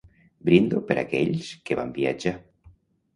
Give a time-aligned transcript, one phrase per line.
[0.47, 2.33] Brindo per aquells que van viatjar.